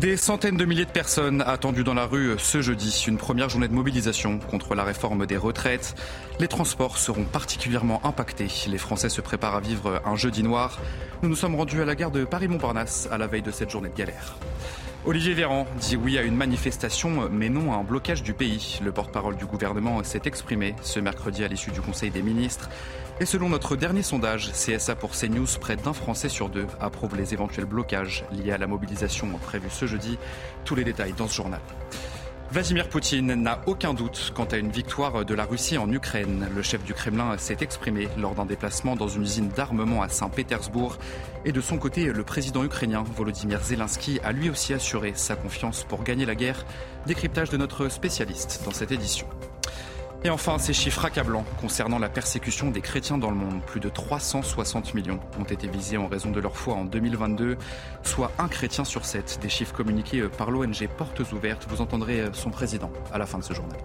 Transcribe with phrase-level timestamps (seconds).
[0.00, 3.04] Des centaines de milliers de personnes attendues dans la rue ce jeudi.
[3.08, 5.96] Une première journée de mobilisation contre la réforme des retraites.
[6.38, 8.46] Les transports seront particulièrement impactés.
[8.68, 10.78] Les Français se préparent à vivre un jeudi noir.
[11.24, 13.88] Nous nous sommes rendus à la gare de Paris-Montparnasse à la veille de cette journée
[13.88, 14.36] de galère.
[15.08, 18.78] Olivier Véran dit oui à une manifestation, mais non à un blocage du pays.
[18.84, 22.68] Le porte-parole du gouvernement s'est exprimé ce mercredi à l'issue du Conseil des ministres.
[23.18, 27.32] Et selon notre dernier sondage, CSA pour CNews, près d'un Français sur deux approuve les
[27.32, 30.18] éventuels blocages liés à la mobilisation prévue ce jeudi.
[30.66, 31.60] Tous les détails dans ce journal.
[32.50, 36.48] Vladimir Poutine n'a aucun doute quant à une victoire de la Russie en Ukraine.
[36.54, 40.96] Le chef du Kremlin s'est exprimé lors d'un déplacement dans une usine d'armement à Saint-Pétersbourg.
[41.44, 45.84] Et de son côté, le président ukrainien Volodymyr Zelensky a lui aussi assuré sa confiance
[45.84, 46.64] pour gagner la guerre.
[47.06, 49.26] Décryptage de notre spécialiste dans cette édition.
[50.24, 53.62] Et enfin, ces chiffres accablants concernant la persécution des chrétiens dans le monde.
[53.62, 57.56] Plus de 360 millions ont été visés en raison de leur foi en 2022,
[58.02, 59.38] soit un chrétien sur sept.
[59.40, 61.66] Des chiffres communiqués par l'ONG Portes Ouvertes.
[61.68, 63.78] Vous entendrez son président à la fin de ce journal.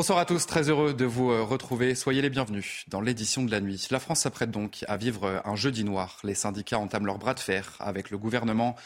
[0.00, 1.94] Bonsoir à tous, très heureux de vous euh, retrouver.
[1.94, 3.86] Soyez les bienvenus dans l'édition de la nuit.
[3.90, 6.16] La France s'apprête donc à vivre euh, un jeudi noir.
[6.24, 8.76] Les syndicats entament leur bras de fer avec le gouvernement.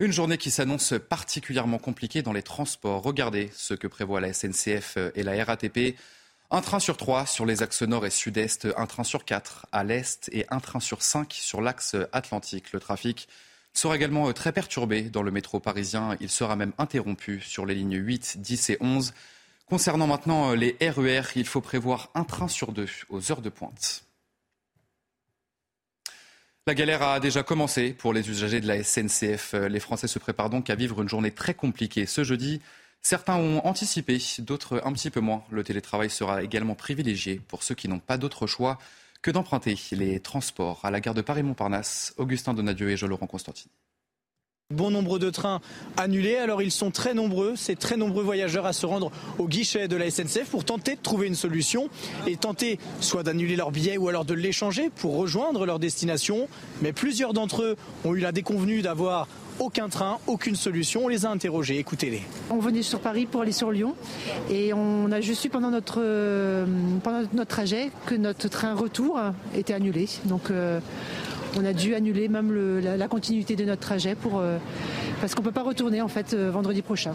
[0.00, 3.00] Une journée qui s'annonce particulièrement compliquée dans les transports.
[3.00, 5.94] Regardez ce que prévoit la SNCF euh, et la RATP.
[6.50, 9.84] Un train sur trois sur les axes nord et sud-est, un train sur quatre à
[9.84, 12.72] l'est et un train sur cinq sur l'axe atlantique.
[12.72, 13.28] Le trafic
[13.72, 16.16] sera également très perturbé dans le métro parisien.
[16.18, 19.12] Il sera même interrompu sur les lignes 8, 10 et 11.
[19.68, 23.42] Concernant maintenant euh, les RER, e il faut prévoir un train sur deux aux heures
[23.42, 24.04] de pointe.
[26.68, 29.54] La galère a déjà commencé pour les usagers de la SNCF.
[29.54, 32.60] Euh, les Français se préparent donc à vivre une journée très compliquée ce jeudi.
[33.02, 35.42] Certains ont anticipé, d'autres un petit peu moins.
[35.50, 38.78] Le télétravail sera également privilégié pour ceux qui n'ont pas d'autre choix
[39.20, 42.14] que d'emprunter les transports à la gare de Paris-Montparnasse.
[42.18, 43.70] Augustin Donadieu et Jean-Laurent Constantine.
[44.74, 45.60] Bon nombre de trains
[45.96, 49.86] annulés, alors ils sont très nombreux, ces très nombreux voyageurs à se rendre au guichet
[49.86, 51.88] de la SNCF pour tenter de trouver une solution
[52.26, 56.48] et tenter soit d'annuler leur billet ou alors de l'échanger pour rejoindre leur destination.
[56.82, 59.28] Mais plusieurs d'entre eux ont eu la déconvenue d'avoir
[59.60, 61.04] aucun train, aucune solution.
[61.04, 62.22] On les a interrogés, écoutez-les.
[62.50, 63.94] On venait sur Paris pour aller sur Lyon
[64.50, 66.66] et on a juste su pendant notre, euh,
[67.04, 69.20] pendant notre trajet que notre train retour
[69.54, 70.08] était annulé.
[70.50, 70.80] Euh,
[71.56, 74.58] on a dû annuler même la, continuité de notre trajet euh,
[75.20, 77.14] parce qu'on ne peut pas retourner en fait euh, vendredi prochain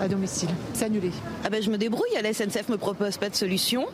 [0.00, 0.50] à domicile.
[0.74, 1.10] C'est annulé.
[1.44, 3.86] Ah ben, je me débrouille, la SNCF me propose pas de solution.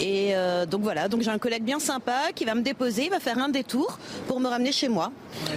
[0.00, 3.10] Et euh, donc voilà, donc j'ai un collègue bien sympa qui va me déposer, il
[3.10, 3.98] va faire un détour
[4.28, 5.10] pour me ramener chez moi.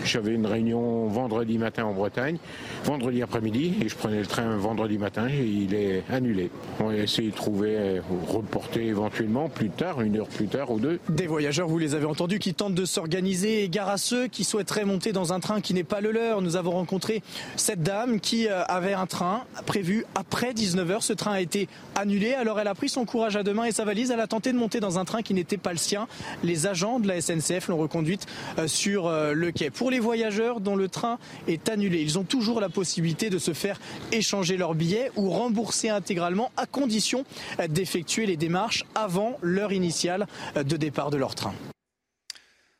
[0.03, 2.38] J'avais une réunion vendredi matin en Bretagne,
[2.83, 6.49] vendredi après-midi, et je prenais le train vendredi matin et il est annulé.
[6.79, 10.99] On va essayer de trouver, reporter éventuellement plus tard, une heure plus tard ou deux.
[11.09, 14.85] Des voyageurs, vous les avez entendus, qui tentent de s'organiser, gare à ceux qui souhaiteraient
[14.85, 16.41] monter dans un train qui n'est pas le leur.
[16.41, 17.22] Nous avons rencontré
[17.55, 21.01] cette dame qui euh, avait un train prévu après 19h.
[21.01, 23.72] Ce train a été annulé, alors elle a pris son courage à deux mains et
[23.72, 24.12] sa valise.
[24.12, 26.07] Elle a tenté de monter dans un train qui n'était pas le sien.
[26.44, 28.25] Les agents de la SNCF l'ont reconduite
[28.57, 29.69] euh, sur euh, le quai.
[29.69, 33.53] Pour les voyageurs dont le train est annulé, ils ont toujours la possibilité de se
[33.53, 33.79] faire
[34.11, 37.25] échanger leur billet ou rembourser intégralement à condition
[37.69, 41.53] d'effectuer les démarches avant l'heure initiale de départ de leur train.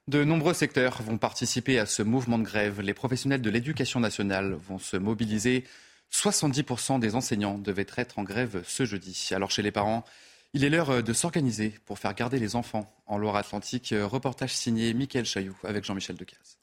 [0.08, 2.82] De nombreux secteurs vont participer à ce mouvement de grève.
[2.82, 5.64] Les professionnels de l'éducation nationale vont se mobiliser.
[6.12, 9.30] 70% des enseignants devaient être en grève ce jeudi.
[9.32, 10.04] Alors chez les parents,
[10.54, 13.94] il est l'heure de s'organiser pour faire garder les enfants en Loire-Atlantique.
[13.98, 16.61] Reportage signé Mickaël Chailloux avec Jean-Michel Decaze.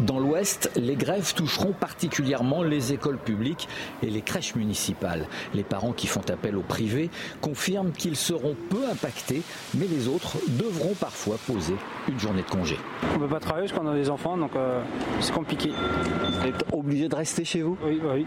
[0.00, 3.68] Dans l'Ouest, les grèves toucheront particulièrement les écoles publiques
[4.02, 5.26] et les crèches municipales.
[5.54, 7.10] Les parents qui font appel au privé
[7.40, 9.42] confirment qu'ils seront peu impactés,
[9.74, 11.76] mais les autres devront parfois poser
[12.08, 12.76] une journée de congé.
[13.12, 14.82] On ne peut pas travailler parce qu'on a des enfants, donc euh,
[15.20, 15.70] c'est compliqué.
[15.70, 17.78] Vous êtes obligé de rester chez vous?
[17.84, 18.26] Oui, oui.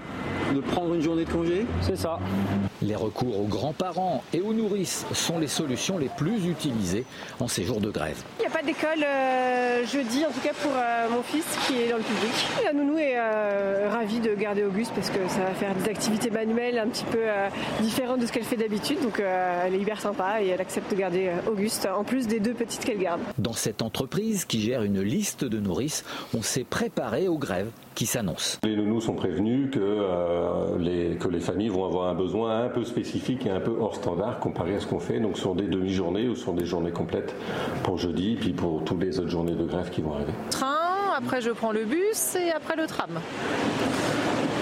[0.56, 1.66] De prendre une journée de congé?
[1.82, 2.20] C'est ça.
[2.82, 7.04] Les recours aux grands-parents et aux nourrices sont les solutions les plus utilisées
[7.42, 8.24] en ces jours de grève.
[8.58, 12.02] Pas d'école euh, jeudi, en tout cas pour euh, mon fils qui est dans le
[12.02, 12.32] public.
[12.66, 16.32] La nounou est euh, ravie de garder Auguste parce que ça va faire des activités
[16.32, 17.50] manuelles un petit peu euh,
[17.82, 19.00] différentes de ce qu'elle fait d'habitude.
[19.04, 22.40] Donc euh, elle est hyper sympa et elle accepte de garder Auguste en plus des
[22.40, 23.22] deux petites qu'elle garde.
[23.38, 26.04] Dans cette entreprise qui gère une liste de nourrices,
[26.36, 28.58] on s'est préparé aux grèves qui s'annoncent.
[28.64, 32.84] Les nounous sont prévenus que, les, que les familles vont avoir un besoin un peu
[32.84, 36.28] spécifique et un peu hors standard comparé à ce qu'on fait, donc sur des demi-journées
[36.28, 37.34] ou sur des journées complètes
[37.84, 40.32] pour jeudi, puis pour toutes les autres journées de grève qui vont arriver.
[40.50, 43.20] Train après je prends le bus et après le tram.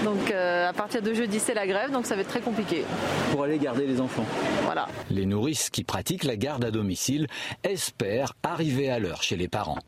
[0.02, 2.84] Donc à partir de jeudi, c'est la grève, donc ça va être très compliqué.
[3.30, 4.24] Pour aller garder les enfants.
[4.64, 4.88] Voilà.
[5.08, 7.28] Les nourrices qui pratiquent la garde à domicile
[7.62, 9.78] espèrent arriver à l'heure chez les parents.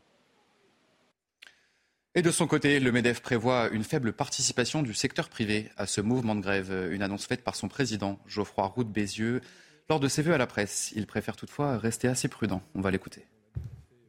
[2.15, 5.99] Et de son côté, le MEDEF prévoit une faible participation du secteur privé à ce
[5.99, 6.89] mouvement de grève.
[6.91, 9.41] Une annonce faite par son président, Geoffroy Roux Bézieux.
[9.89, 12.61] Lors de ses vœux à la presse, il préfère toutefois rester assez prudent.
[12.75, 13.25] On va l'écouter.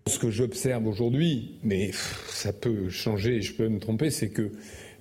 [0.06, 1.90] Ce que j'observe aujourd'hui, mais
[2.28, 4.50] ça peut changer je peux me tromper, c'est que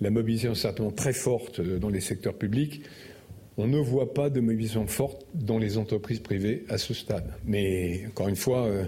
[0.02, 2.84] la mobilisation est certainement très forte euh, dans les secteurs publics.
[3.58, 7.34] On ne voit pas de mobilisation forte dans les entreprises privées à ce stade.
[7.44, 8.86] Mais encore une fois, euh,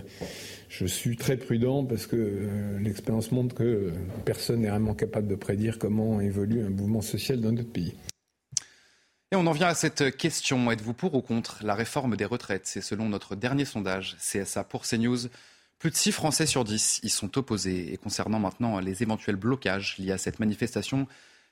[0.70, 3.92] je suis très prudent parce que euh, l'expérience montre que
[4.24, 7.96] personne n'est vraiment capable de prédire comment évolue un mouvement social dans notre pays.
[9.34, 10.72] Et on en vient à cette question.
[10.72, 12.68] Êtes-vous pour ou contre la réforme des retraites?
[12.68, 15.28] C'est selon notre dernier sondage CSA pour CNews.
[15.82, 17.92] Plus de 6 Français sur 10 y sont opposés.
[17.92, 21.08] Et concernant maintenant les éventuels blocages liés à cette manifestation,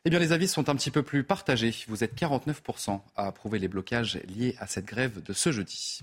[0.06, 1.74] eh bien les avis sont un petit peu plus partagés.
[1.88, 6.02] Vous êtes 49% à approuver les blocages liés à cette grève de ce jeudi.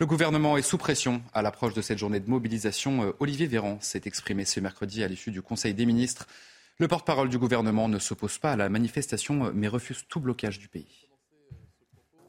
[0.00, 3.04] Le gouvernement est sous pression à l'approche de cette journée de mobilisation.
[3.04, 6.26] Euh, Olivier Véran s'est exprimé ce mercredi à l'issue du Conseil des ministres.
[6.78, 10.66] Le porte-parole du gouvernement ne s'oppose pas à la manifestation, mais refuse tout blocage du
[10.66, 11.06] pays.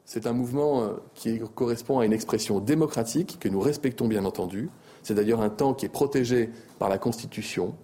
[0.04, 4.70] C'est un mouvement euh, qui correspond à une expression démocratique que nous respectons bien entendu.
[5.04, 7.74] C'est d'ailleurs un temps qui est protégé par la Constitution.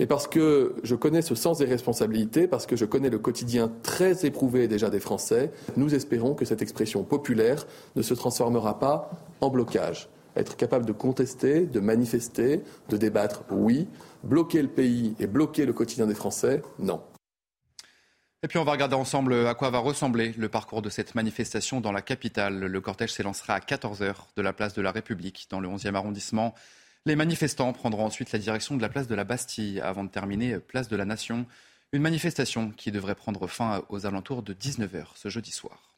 [0.00, 3.70] Et parce que je connais ce sens des responsabilités, parce que je connais le quotidien
[3.82, 7.66] très éprouvé déjà des Français, nous espérons que cette expression populaire
[7.96, 9.10] ne se transformera pas
[9.40, 10.08] en blocage.
[10.36, 13.88] Être capable de contester, de manifester, de débattre, oui.
[14.24, 17.00] Bloquer le pays et bloquer le quotidien des Français, non.
[18.42, 21.82] Et puis on va regarder ensemble à quoi va ressembler le parcours de cette manifestation
[21.82, 22.58] dans la capitale.
[22.58, 26.54] Le cortège s'élancera à 14h de la place de la République dans le 11e arrondissement.
[27.04, 30.58] Les manifestants prendront ensuite la direction de la place de la Bastille avant de terminer
[30.58, 31.44] place de la Nation.
[31.92, 35.90] Une manifestation qui devrait prendre fin aux alentours de 19h ce jeudi soir.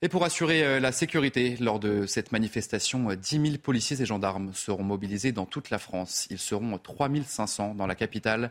[0.00, 4.54] Et pour assurer euh, la sécurité lors de cette manifestation, 10 000 policiers et gendarmes
[4.54, 6.26] seront mobilisés dans toute la France.
[6.30, 8.50] Ils seront 3 500 dans la capitale.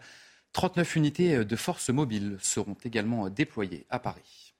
[0.53, 4.53] 39 unités de forces mobiles seront également déployées à Paris.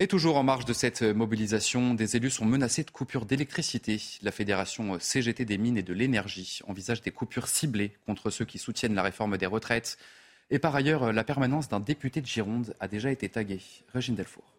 [0.00, 4.00] Et toujours en marge de cette mobilisation, des élus sont menacés de coupures d'électricité.
[4.22, 8.58] La fédération CGT des mines et de l'énergie envisage des coupures ciblées contre ceux qui
[8.58, 9.98] soutiennent la réforme des retraites.
[10.50, 13.60] Et par ailleurs, la permanence d'un député de Gironde a déjà été taguée.
[13.92, 14.57] Régine Delfour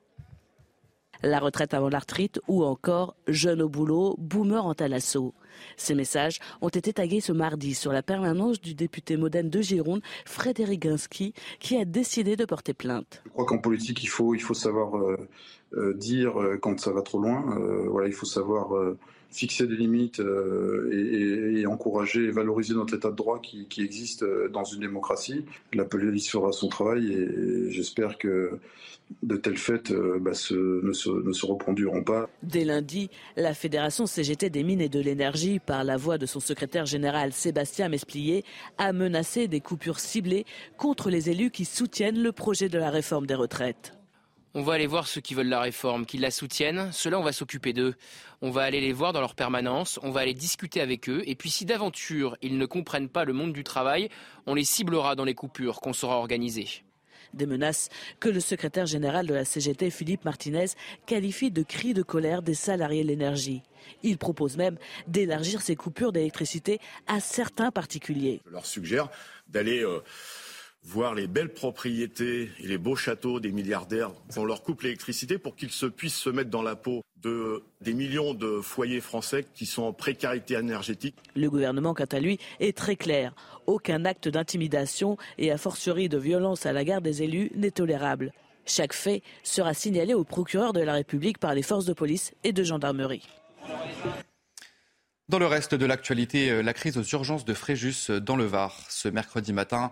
[1.24, 5.33] la retraite avant la retraite ou encore jeune au boulot, boomer en talasso.
[5.77, 10.01] Ces messages ont été tagués ce mardi sur la permanence du député moderne de Gironde,
[10.25, 13.21] Frédéric Ginsky, qui a décidé de porter plainte.
[13.25, 15.18] Je crois qu'en politique, il faut, il faut savoir euh,
[15.74, 17.44] euh, dire euh, quand ça va trop loin.
[17.89, 18.69] voilà, il faut savoir
[19.31, 20.22] fixer des limites
[20.92, 25.46] et, encourager et valoriser notre état de droit qui, existe dans une démocratie.
[25.74, 28.60] La police fera son travail et j'espère que
[29.24, 32.30] de tels faits euh, bah, ne, se, reproduiront pas.
[32.44, 36.40] Dès lundi, la Fédération CGT des mines et de l'énergie, par la voix de son
[36.40, 38.44] secrétaire général Sébastien Mesplier,
[38.78, 40.46] a menacé des coupures ciblées
[40.78, 43.99] contre les élus qui soutiennent le projet de la réforme des retraites.
[44.56, 46.92] On va aller voir ceux qui veulent la réforme, qui la soutiennent.
[46.92, 47.94] Ceux-là, on va s'occuper d'eux.
[48.42, 51.22] On va aller les voir dans leur permanence, on va aller discuter avec eux.
[51.25, 54.10] Et puis si d'aventure ils ne comprennent pas le monde du travail,
[54.48, 56.68] on les ciblera dans les coupures qu'on saura organiser.
[57.34, 60.66] Des menaces que le secrétaire général de la CGT, Philippe Martinez,
[61.06, 63.62] qualifie de cris de colère des salariés de l'énergie.
[64.02, 68.42] Il propose même d'élargir ces coupures d'électricité à certains particuliers.
[68.47, 69.09] Je leur suggère
[69.47, 70.00] d'aller euh,
[70.83, 75.56] voir les belles propriétés et les beaux châteaux des milliardaires on leur coupe l'électricité pour
[75.56, 79.66] qu'ils se puissent se mettre dans la peau de, des millions de foyers français qui
[79.66, 81.16] sont en précarité énergétique.
[81.36, 83.33] Le gouvernement, quant à lui, est très clair.
[83.68, 88.31] Aucun acte d'intimidation et a fortiori de violence à la garde des élus n'est tolérable.
[88.66, 92.54] Chaque fait sera signalé au procureur de la République par les forces de police et
[92.54, 93.28] de gendarmerie.
[95.28, 98.45] Dans le reste de l'actualité, euh, la crise aux urgences de Fréjus euh, dans le
[98.45, 98.76] Var.
[98.90, 99.92] Ce mercredi matin,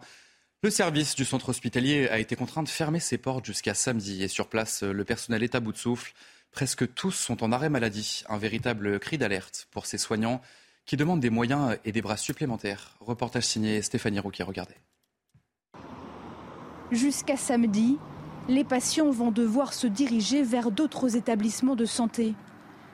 [0.64, 4.28] le service du centre hospitalier a été contraint de fermer ses portes jusqu'à samedi et
[4.28, 6.14] sur place, le personnel est à bout de souffle.
[6.52, 10.42] Presque tous sont en arrêt maladie, un véritable cri d'alerte pour ces soignants
[10.86, 12.96] qui demandent des moyens et des bras supplémentaires.
[13.00, 14.76] Reportage signé Stéphanie Rouquet, regardez.
[16.92, 17.98] Jusqu'à samedi,
[18.48, 22.34] les patients vont devoir se diriger vers d'autres établissements de santé.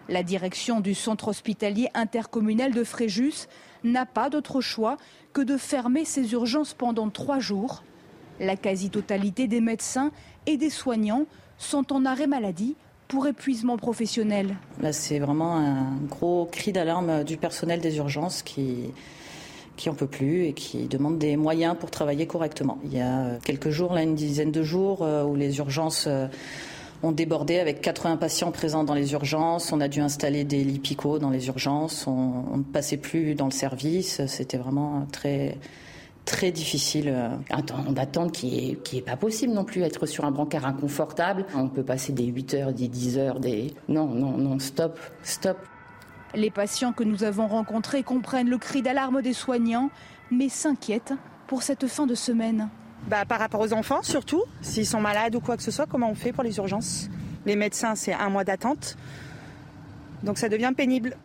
[0.10, 3.48] La direction du centre hospitalier intercommunal de Fréjus
[3.84, 4.98] n'a pas d'autre choix
[5.32, 7.84] que de fermer ses urgences pendant trois jours.
[8.40, 10.12] La quasi-totalité des médecins
[10.46, 11.26] et des soignants
[11.58, 12.76] sont en arrêt maladie
[13.08, 14.56] pour épuisement professionnel.
[14.92, 18.92] C'est vraiment un gros cri d'alarme du personnel des urgences qui,
[19.78, 22.80] qui en peut plus et qui demande des moyens pour travailler correctement.
[22.86, 26.08] Il y a quelques jours, là, une dizaine de jours, où les urgences
[27.04, 29.72] ont débordé avec 80 patients présents dans les urgences.
[29.74, 32.08] On a dû installer des lits picots dans les urgences.
[32.08, 34.26] On, ne passait plus dans le service.
[34.26, 35.58] C'était vraiment très
[36.26, 37.14] très difficile.
[37.50, 39.82] Un temps d'attente qui est, qui est pas possible non plus.
[39.82, 41.46] Être sur un brancard inconfortable.
[41.54, 43.74] On peut passer des 8 heures, des 10 heures, des...
[43.90, 45.58] Non, non, non, stop, stop.
[46.34, 49.92] Les patients que nous avons rencontrés comprennent le cri d'alarme des soignants,
[50.32, 51.14] mais s'inquiètent
[51.48, 52.70] pour cette fin de semaine.
[53.08, 56.10] Bah, par rapport aux enfants surtout, s'ils sont malades ou quoi que ce soit, comment
[56.10, 57.10] on fait pour les urgences?
[57.46, 58.98] Les médecins, c'est un mois d'attente.
[60.24, 61.18] Donc ça devient pénible.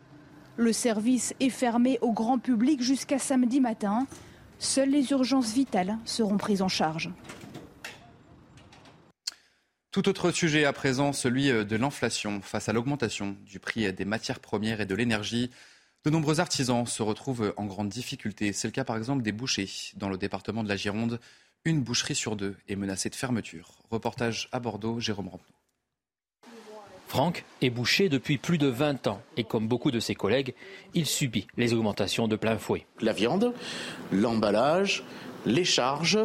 [0.57, 4.07] Le service est fermé au grand public jusqu'à samedi matin.
[4.59, 7.11] Seules les urgences vitales seront prises en charge.
[9.93, 12.41] Tout autre sujet à présent, celui de l'inflation.
[12.43, 15.51] Face à l'augmentation du prix des matières premières et de l'énergie,
[16.05, 18.53] de nombreux artisans se retrouvent en grande difficulté.
[18.53, 21.21] C'est le cas par exemple des bouchers dans le département de la Gironde.
[21.65, 23.73] Une boucherie sur deux est menacée de fermeture.
[23.91, 25.55] Reportage à Bordeaux, Jérôme Rampenou.
[27.09, 30.55] Franck est boucher depuis plus de 20 ans et comme beaucoup de ses collègues,
[30.95, 32.87] il subit les augmentations de plein fouet.
[33.01, 33.55] La viande,
[34.13, 35.05] l'emballage,
[35.47, 36.19] les charges,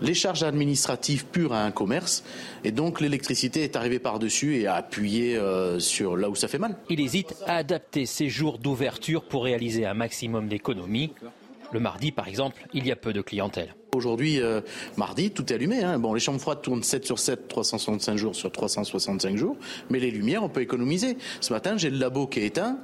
[0.00, 2.24] les charges administratives pures à un commerce.
[2.64, 6.58] Et donc l'électricité est arrivée par-dessus et a appuyé euh, sur là où ça fait
[6.58, 6.76] mal.
[6.90, 11.12] Il hésite à adapter ses jours d'ouverture pour réaliser un maximum d'économies.
[11.72, 13.74] Le mardi, par exemple, il y a peu de clientèle.
[13.96, 14.60] Aujourd'hui, euh,
[14.98, 15.82] mardi, tout est allumé.
[15.82, 15.98] Hein.
[15.98, 19.56] Bon, les chambres froides tournent 7 sur 7, 365 jours sur 365 jours,
[19.88, 21.16] mais les lumières, on peut économiser.
[21.40, 22.78] Ce matin, j'ai le labo qui est éteint,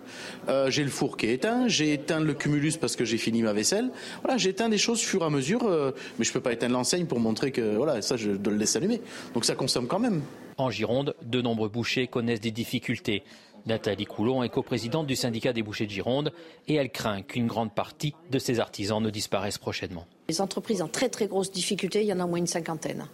[0.48, 3.42] euh, j'ai le four qui est éteint, j'ai éteint le cumulus parce que j'ai fini
[3.42, 3.90] ma vaisselle.
[4.22, 7.04] Voilà, j'éteins des choses fur et à mesure, euh, mais je peux pas éteindre l'enseigne
[7.04, 9.02] pour montrer que voilà, ça, je le laisser allumer.
[9.34, 10.22] Donc ça consomme quand même.
[10.56, 13.22] En Gironde, de nombreux bouchers connaissent des difficultés.
[13.66, 16.32] Nathalie Coulon est coprésidente du syndicat des bouchers de Gironde
[16.68, 20.06] et elle craint qu'une grande partie de ses artisans ne disparaissent prochainement.
[20.28, 23.06] Les entreprises en très très grosses difficultés, il y en a au moins une cinquantaine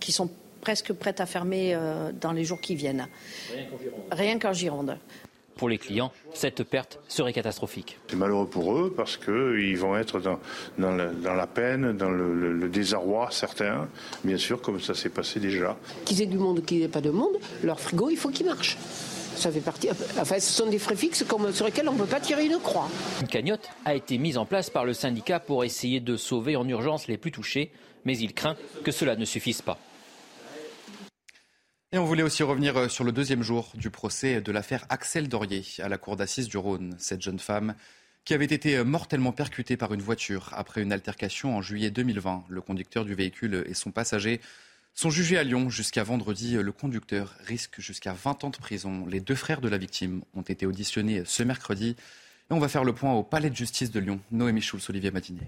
[0.00, 3.08] qui sont presque prêtes à fermer euh, dans les jours qui viennent.
[4.10, 4.98] Rien qu'en Gironde.
[5.56, 7.98] Pour les clients, cette perte serait catastrophique.
[8.08, 10.38] C'est malheureux pour eux parce qu'ils vont être dans,
[10.78, 13.88] la, peine, dans le, désarroi, certains,
[14.22, 15.76] bien sûr, comme ça s'est passé déjà.
[16.04, 18.46] Qu'ils aient du monde ou qu'ils n'aient pas de monde, leur frigo, il faut qu'il
[18.46, 18.78] marche
[19.38, 19.88] ça fait partie.
[19.90, 22.58] Enfin, ce sont des frais fixes comme, sur lesquels on ne peut pas tirer une
[22.58, 22.88] croix.
[23.20, 26.68] Une cagnotte a été mise en place par le syndicat pour essayer de sauver en
[26.68, 27.70] urgence les plus touchés,
[28.04, 29.78] mais il craint que cela ne suffise pas.
[31.90, 35.26] Et on voulait aussi revenir euh, sur le deuxième jour du procès de l'affaire Axel
[35.26, 36.94] Dorier à la cour d'assises du Rhône.
[36.98, 37.74] Cette jeune femme
[38.26, 42.44] qui avait été euh, mortellement percutée par une voiture après une altercation en juillet 2020.
[42.50, 44.42] Le conducteur du véhicule et son passager
[44.98, 46.54] sont jugés à Lyon jusqu'à vendredi.
[46.54, 49.06] Le conducteur risque jusqu'à 20 ans de prison.
[49.06, 51.94] Les deux frères de la victime ont été auditionnés ce mercredi.
[52.50, 54.18] Et on va faire le point au palais de justice de Lyon.
[54.32, 55.46] Noémie Schulz, Olivier Madinier.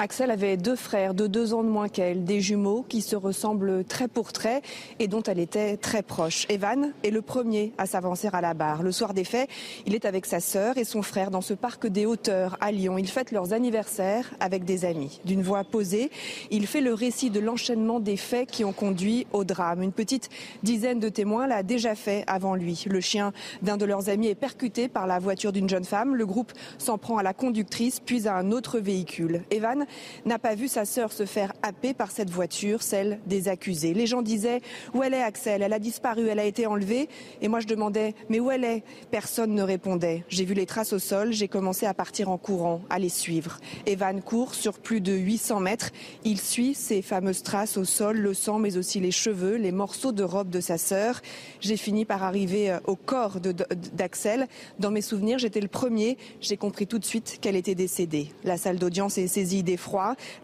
[0.00, 3.82] Axel avait deux frères de deux ans de moins qu'elle, des jumeaux qui se ressemblent
[3.82, 4.62] trait pour trait
[5.00, 6.46] et dont elle était très proche.
[6.48, 8.84] Evan est le premier à s'avancer à la barre.
[8.84, 9.50] Le soir des faits,
[9.86, 12.96] il est avec sa sœur et son frère dans ce parc des hauteurs à Lyon.
[12.96, 15.20] Ils fêtent leurs anniversaires avec des amis.
[15.24, 16.12] D'une voix posée,
[16.52, 19.82] il fait le récit de l'enchaînement des faits qui ont conduit au drame.
[19.82, 20.28] Une petite
[20.62, 22.84] dizaine de témoins l'a déjà fait avant lui.
[22.86, 26.14] Le chien d'un de leurs amis est percuté par la voiture d'une jeune femme.
[26.14, 29.42] Le groupe s'en prend à la conductrice puis à un autre véhicule.
[29.50, 29.86] Evan
[30.24, 33.94] n'a pas vu sa sœur se faire happer par cette voiture, celle des accusés.
[33.94, 34.60] Les gens disaient
[34.94, 35.62] Où elle est Axel?
[35.62, 37.08] Elle a disparu, elle a été enlevée.
[37.42, 38.82] Et moi je demandais Mais où elle est?
[39.10, 40.24] Personne ne répondait.
[40.28, 43.58] J'ai vu les traces au sol, j'ai commencé à partir en courant, à les suivre.
[43.86, 45.90] Evan court sur plus de 800 mètres.
[46.24, 50.12] Il suit ces fameuses traces au sol, le sang, mais aussi les cheveux, les morceaux
[50.12, 51.20] de robe de sa sœur.
[51.60, 54.46] J'ai fini par arriver euh, au corps d'Axel.
[54.78, 56.16] Dans mes souvenirs, j'étais le premier.
[56.40, 58.28] J'ai compris tout de suite qu'elle était décédée.
[58.44, 59.62] La salle d'audience est saisie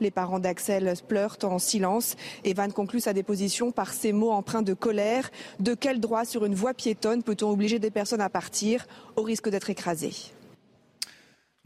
[0.00, 2.16] Les parents d'Axel pleurent en silence.
[2.44, 5.30] Evan conclut sa déposition par ces mots empreints de colère.
[5.60, 9.48] De quel droit sur une voie piétonne peut-on obliger des personnes à partir au risque
[9.48, 10.14] d'être écrasées?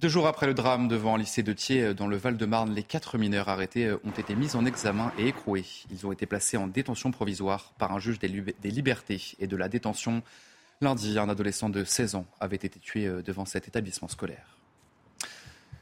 [0.01, 3.19] Deux jours après le drame devant un lycée de Thiers dans le Val-de-Marne, les quatre
[3.19, 5.65] mineurs arrêtés ont été mis en examen et écroués.
[5.91, 9.69] Ils ont été placés en détention provisoire par un juge des, libertés et de la
[9.69, 10.23] détention.
[10.81, 14.58] Lundi, un adolescent de 16 ans avait été tué devant cet établissement scolaire.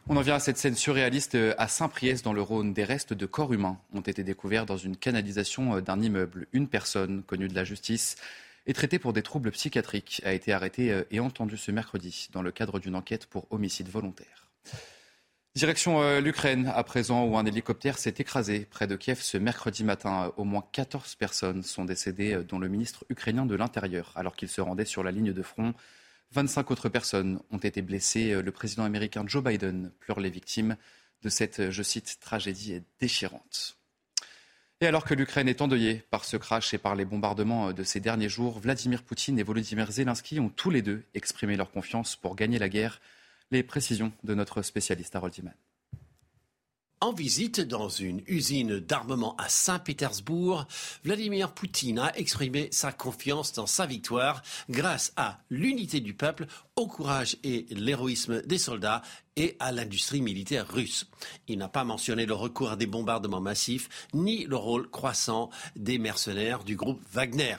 [0.09, 2.73] On en vient à cette scène surréaliste euh, à Saint-Priest dans le Rhône.
[2.73, 6.47] Des restes de corps humains ont été découverts dans une canalisation euh, d'un immeuble.
[6.53, 8.15] Une personne connue de la justice
[8.69, 12.43] et traitée pour des troubles psychiatriques a été arrêtée euh, et entendue ce mercredi dans
[12.43, 14.49] le cadre d'une enquête pour homicide volontaire.
[15.57, 20.31] Direction l'Ukraine à présent où un hélicoptère s'est écrasé près de Kiev ce mercredi matin.
[20.37, 24.61] Au moins 14 personnes sont décédées dont le ministre ukrainien de l'Intérieur alors qu'il se
[24.61, 25.73] rendait sur la ligne de front
[26.33, 28.41] 25 autres personnes ont été blessées.
[28.43, 30.77] Le président américain Joe Biden pleure les victimes
[31.23, 33.77] de cette, je cite, tragédie déchirante.
[34.83, 37.99] Et alors que l'Ukraine est endeuillée par ce crash et par les bombardements de ces
[37.99, 42.37] derniers jours, Vladimir Poutine et Volodymyr Zelensky ont tous les deux exprimé leur confiance pour
[42.37, 43.01] gagner la guerre.
[43.51, 45.55] Les précisions de notre spécialiste Harold Iman.
[47.03, 50.65] En visite dans une usine d'armement à Saint-Pétersbourg,
[51.05, 56.87] Vladimir Poutine a exprimé sa confiance dans sa victoire grâce à l'unité du peuple, au
[56.87, 59.03] courage et l'héroïsme des soldats
[59.37, 61.07] et à l'industrie militaire russe.
[61.49, 65.99] Il n'a pas mentionné le recours à des bombardements massifs ni le rôle croissant des
[65.99, 67.57] mercenaires du groupe Wagner.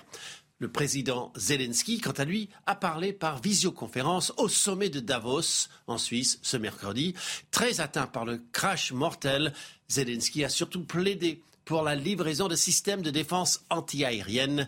[0.60, 6.00] Le président Zelensky, quant à lui, a parlé par visioconférence au sommet de Davos, en
[6.00, 7.14] Suisse, ce mercredi.
[7.52, 9.54] Très atteint par le crash mortel,
[9.88, 14.68] Zelensky a surtout plaidé pour la livraison de systèmes de défense antiaérienne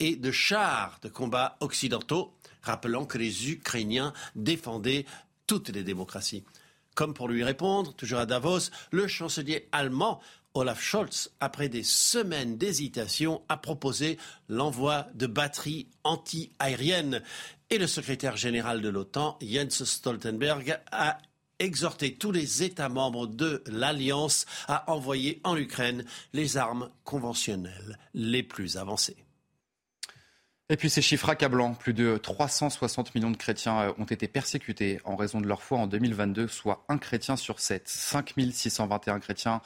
[0.00, 5.06] et de chars de combat occidentaux, rappelant que les Ukrainiens défendaient
[5.46, 6.42] toutes les démocraties.
[6.98, 10.20] Comme pour lui répondre, toujours à Davos, le chancelier allemand
[10.54, 17.22] Olaf Scholz, après des semaines d'hésitation, a proposé l'envoi de batteries anti-aériennes.
[17.70, 21.18] Et le secrétaire général de l'OTAN, Jens Stoltenberg, a
[21.60, 28.42] exhorté tous les États membres de l'Alliance à envoyer en Ukraine les armes conventionnelles les
[28.42, 29.27] plus avancées.
[30.70, 35.00] Et puis ces chiffres accablants, plus de 360 millions de chrétiens euh, ont été persécutés
[35.04, 37.88] en raison de leur foi en 2022, soit un chrétien sur sept.
[37.88, 39.62] 5621 chrétiens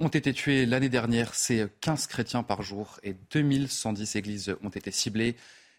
[0.00, 1.34] ont été tués l'année dernière.
[1.34, 5.36] C'est 15 chrétiens par jour et 2110 églises ont été ciblées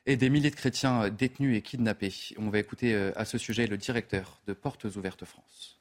[0.07, 2.13] et des milliers de chrétiens détenus et kidnappés.
[2.39, 5.74] On va écouter euh, à ce sujet le directeur de Portes Ouvertes France.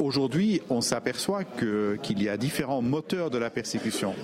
[0.00, 4.14] Aujourd'hui, on s'aperçoit qu'il y a différents moteurs de la persécution.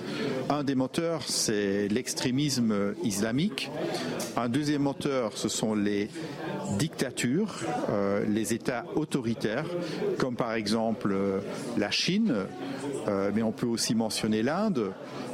[0.48, 3.70] Un des moteurs, c'est l'extrémisme islamique.
[4.38, 6.08] Un deuxième moteur, ce sont les
[6.78, 9.66] dictatures, euh, les États autoritaires,
[10.18, 11.40] comme par exemple euh,
[11.76, 12.34] la Chine,
[13.06, 14.92] euh, mais on peut aussi mentionner l'Inde.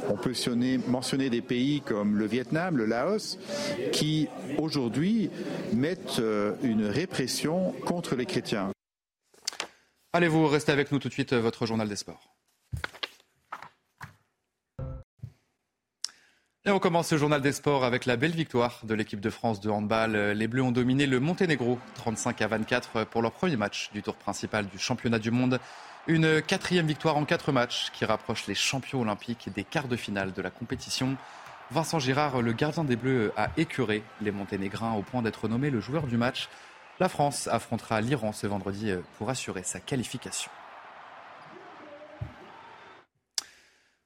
[0.09, 0.33] On peut
[0.89, 3.39] mentionner des pays comme le Vietnam, le Laos,
[3.93, 4.27] qui
[4.57, 5.29] aujourd'hui
[5.73, 6.21] mettent
[6.61, 8.72] une répression contre les chrétiens.
[10.15, 12.35] Allez-vous rester avec nous tout de suite, euh, votre journal des sports.
[16.65, 19.59] Et on commence ce journal des sports avec la belle victoire de l'équipe de France
[19.59, 20.15] de handball.
[20.15, 24.03] Euh, les Bleus ont dominé le Monténégro 35 à 24 pour leur premier match du
[24.03, 25.59] tour principal du championnat du monde.
[26.05, 30.31] Une quatrième victoire en quatre matchs qui rapproche les champions olympiques des quarts de finale
[30.31, 31.17] de la compétition.
[31.71, 35.79] Vincent Girard, le gardien des Bleus, a écuré les Monténégrins au point d'être nommé le
[35.79, 36.49] joueur du match.
[36.99, 40.51] La France affrontera l'Iran ce vendredi euh, pour assurer sa qualification.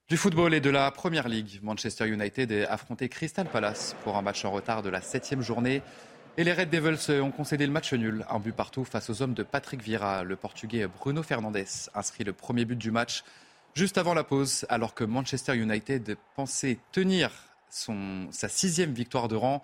[0.07, 4.21] Du football et de la Première Ligue, Manchester United a affronté Crystal Palace pour un
[4.21, 5.81] match en retard de la septième journée.
[6.37, 9.33] Et les Red Devils ont concédé le match nul, un but partout face aux hommes
[9.33, 10.23] de Patrick Vieira.
[10.23, 11.57] Le Portugais Bruno Fernandes
[11.93, 13.25] inscrit le premier but du match
[13.73, 17.31] juste avant la pause, alors que Manchester United pensait tenir
[17.69, 19.61] sa sixième victoire de rang.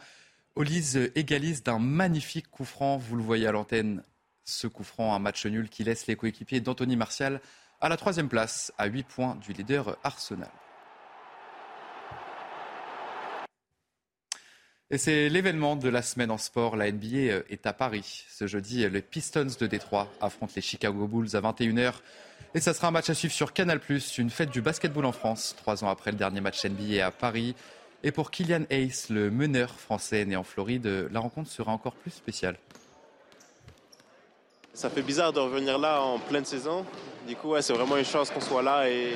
[0.55, 2.97] Olise égalise d'un magnifique coup franc.
[2.97, 4.03] Vous le voyez à l'antenne,
[4.43, 7.41] ce coup franc, un match nul qui laisse les coéquipiers d'Anthony Martial
[7.81, 10.51] à la troisième place, à 8 points du leader Arsenal.
[14.91, 16.75] Et c'est l'événement de la semaine en sport.
[16.75, 18.25] La NBA est à Paris.
[18.29, 21.95] Ce jeudi, les Pistons de Détroit affrontent les Chicago Bulls à 21h.
[22.53, 23.79] Et ça sera un match à suivre sur Canal+,
[24.19, 27.55] une fête du basketball en France, trois ans après le dernier match NBA à Paris.
[28.05, 32.11] Et pour Kylian Hayes, le meneur français né en Floride, la rencontre sera encore plus
[32.11, 32.57] spéciale.
[34.73, 36.85] Ça fait bizarre de revenir là en pleine saison.
[37.27, 39.13] Du coup, c'est vraiment une chance qu'on soit là et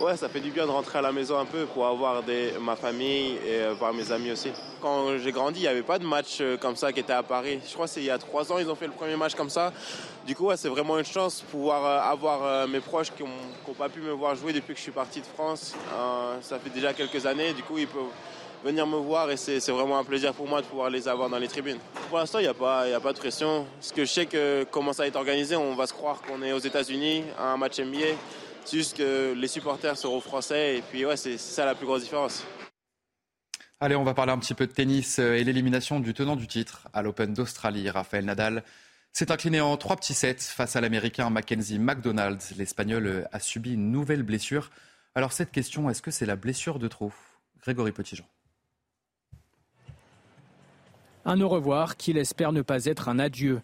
[0.00, 2.22] ouais, ça fait du bien de rentrer à la maison un peu pour avoir
[2.60, 4.50] ma famille et euh, voir mes amis aussi.
[4.80, 7.22] Quand j'ai grandi, il n'y avait pas de match euh, comme ça qui était à
[7.22, 7.60] Paris.
[7.66, 9.34] Je crois que c'est il y a trois ans, ils ont fait le premier match
[9.34, 9.72] comme ça.
[10.26, 13.74] Du coup, ouais, c'est vraiment une chance de pouvoir euh, avoir mes proches qui n'ont
[13.74, 15.74] pas pu me voir jouer depuis que je suis parti de France.
[16.40, 17.52] ça fait déjà quelques années.
[17.52, 18.02] Du coup, ils peuvent
[18.64, 21.38] venir me voir et c'est vraiment un plaisir pour moi de pouvoir les avoir dans
[21.38, 21.78] les tribunes.
[22.08, 23.66] Pour l'instant, il n'y a, pas, a pas de pression.
[23.78, 26.42] Parce que je sais que comment ça va être organisé, on va se croire qu'on
[26.42, 28.16] est aux États-Unis à un match NBA.
[28.64, 32.02] C'est juste que les supporters seront français et puis ouais, c'est ça la plus grosse
[32.02, 32.44] différence.
[33.80, 36.46] Allez, on va parler un petit peu de tennis euh, et l'élimination du tenant du
[36.46, 38.62] titre à l'Open d'Australie, Raphaël Nadal.
[39.12, 42.40] s'est incliné en trois petits sets face à l'Américain Mackenzie McDonald.
[42.56, 44.70] L'Espagnol euh, a subi une nouvelle blessure.
[45.16, 47.12] Alors cette question, est-ce que c'est la blessure de trop?
[47.60, 48.24] Grégory Petitjean.
[51.24, 53.62] Un au revoir qu'il espère ne pas être un adieu.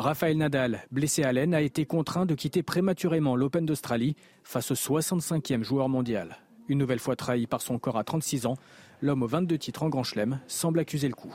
[0.00, 4.74] Raphaël Nadal, blessé à l'aine, a été contraint de quitter prématurément l'Open d'Australie face au
[4.74, 6.38] 65e joueur mondial.
[6.68, 8.56] Une nouvelle fois trahi par son corps à 36 ans,
[9.02, 11.34] l'homme aux 22 titres en Grand Chelem semble accuser le coup.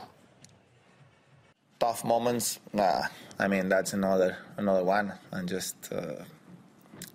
[1.78, 3.02] tough moments, nah,
[3.38, 5.12] I mean that's another another one.
[5.32, 6.24] I just uh,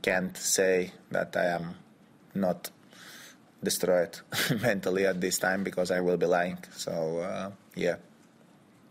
[0.01, 1.75] can't say that I am
[2.35, 2.69] not
[3.63, 4.19] destroyed
[4.61, 6.57] mentally at this time because I will be lying.
[6.71, 7.95] So uh, yeah,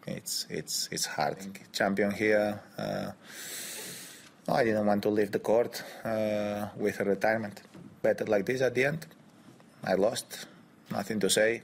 [0.06, 1.36] it's it's it's hard.
[1.72, 2.60] Champion here.
[2.78, 3.12] Uh,
[4.48, 7.62] I didn't want to leave the court uh, with a retirement.
[8.02, 9.06] Better like this at the end.
[9.84, 10.48] I lost.
[10.90, 11.62] Nothing to say.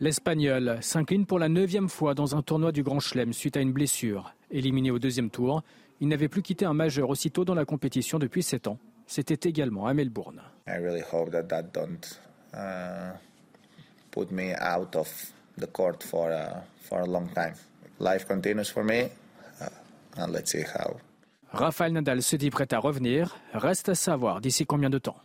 [0.00, 3.72] L'Espagnol s'incline pour la neuvième fois dans un tournoi du Grand Chelem suite à une
[3.72, 4.34] blessure.
[4.50, 5.62] Éliminé au deuxième tour,
[6.00, 8.78] il n'avait plus quitté un majeur aussitôt dans la compétition depuis sept ans.
[9.06, 10.42] C'était également à Melbourne.
[10.66, 12.20] I really hope that that don't
[12.54, 13.16] uh,
[14.10, 15.08] put me out of
[15.58, 17.54] the court for a, for a long time.
[18.00, 19.08] Life continues for me,
[19.60, 19.68] uh,
[20.18, 20.96] and let's see how.
[21.52, 23.36] Rafael Nadal se dit prêt à revenir.
[23.52, 25.16] Reste à savoir d'ici combien de temps.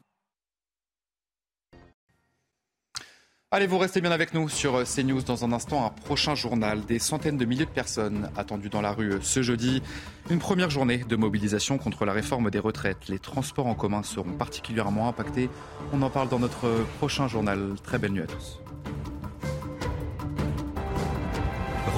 [3.51, 5.23] Allez, vous restez bien avec nous sur CNews.
[5.23, 6.85] Dans un instant, un prochain journal.
[6.85, 9.81] Des centaines de milliers de personnes attendues dans la rue ce jeudi.
[10.29, 13.07] Une première journée de mobilisation contre la réforme des retraites.
[13.07, 15.49] Les transports en commun seront particulièrement impactés.
[15.93, 17.73] On en parle dans notre prochain journal.
[17.83, 18.59] Très belle nuit à tous.